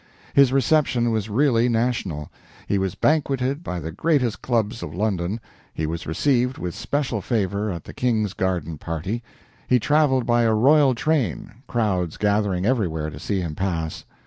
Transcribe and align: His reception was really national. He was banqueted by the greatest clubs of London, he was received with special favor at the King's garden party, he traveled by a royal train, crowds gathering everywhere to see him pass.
His 0.33 0.51
reception 0.51 1.11
was 1.11 1.29
really 1.29 1.69
national. 1.69 2.31
He 2.65 2.79
was 2.79 2.95
banqueted 2.95 3.61
by 3.61 3.79
the 3.79 3.91
greatest 3.91 4.41
clubs 4.41 4.81
of 4.81 4.95
London, 4.95 5.39
he 5.75 5.85
was 5.85 6.07
received 6.07 6.57
with 6.57 6.73
special 6.73 7.21
favor 7.21 7.69
at 7.69 7.83
the 7.83 7.93
King's 7.93 8.33
garden 8.33 8.79
party, 8.79 9.21
he 9.67 9.77
traveled 9.79 10.25
by 10.25 10.41
a 10.41 10.55
royal 10.55 10.95
train, 10.95 11.51
crowds 11.67 12.17
gathering 12.17 12.65
everywhere 12.65 13.11
to 13.11 13.19
see 13.19 13.41
him 13.41 13.53
pass. 13.53 14.03